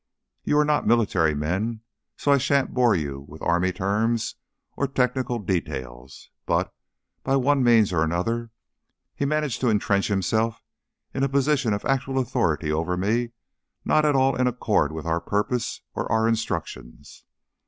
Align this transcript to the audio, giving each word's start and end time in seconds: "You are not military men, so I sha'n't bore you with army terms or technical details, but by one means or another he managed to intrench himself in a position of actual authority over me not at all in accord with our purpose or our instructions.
"You 0.43 0.57
are 0.57 0.65
not 0.65 0.87
military 0.87 1.35
men, 1.35 1.81
so 2.17 2.31
I 2.31 2.39
sha'n't 2.39 2.73
bore 2.73 2.95
you 2.95 3.23
with 3.29 3.39
army 3.43 3.71
terms 3.71 4.33
or 4.75 4.87
technical 4.87 5.37
details, 5.37 6.31
but 6.47 6.73
by 7.23 7.35
one 7.35 7.63
means 7.63 7.93
or 7.93 8.01
another 8.03 8.49
he 9.13 9.25
managed 9.25 9.61
to 9.61 9.69
intrench 9.69 10.07
himself 10.07 10.63
in 11.13 11.21
a 11.21 11.29
position 11.29 11.71
of 11.71 11.85
actual 11.85 12.17
authority 12.17 12.71
over 12.71 12.97
me 12.97 13.33
not 13.85 14.03
at 14.03 14.15
all 14.15 14.35
in 14.35 14.47
accord 14.47 14.91
with 14.91 15.05
our 15.05 15.21
purpose 15.21 15.81
or 15.93 16.11
our 16.11 16.27
instructions. 16.27 17.23